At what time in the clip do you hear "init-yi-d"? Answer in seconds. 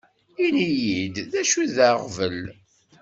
0.45-1.15